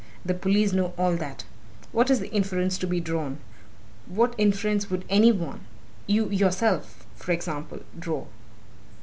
The 0.25 0.33
police 0.33 0.73
know 0.73 0.95
all 0.97 1.15
that. 1.17 1.43
What 1.91 2.09
is 2.09 2.19
the 2.19 2.31
inference 2.33 2.79
to 2.79 2.87
be 2.87 2.99
drawn? 2.99 3.37
What 4.07 4.33
inference 4.35 4.89
would 4.89 5.05
any 5.09 5.31
one 5.31 5.59
you 6.07 6.27
yourself, 6.31 7.05
for 7.15 7.31
example 7.33 7.81
draw?" 7.99 8.25